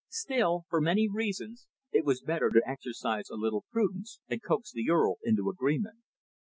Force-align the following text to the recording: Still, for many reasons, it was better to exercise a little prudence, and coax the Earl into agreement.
Still, 0.09 0.65
for 0.67 0.81
many 0.81 1.07
reasons, 1.07 1.67
it 1.91 2.03
was 2.03 2.23
better 2.23 2.49
to 2.49 2.67
exercise 2.67 3.29
a 3.29 3.35
little 3.35 3.65
prudence, 3.71 4.19
and 4.27 4.41
coax 4.41 4.71
the 4.71 4.89
Earl 4.89 5.17
into 5.23 5.47
agreement. 5.47 5.99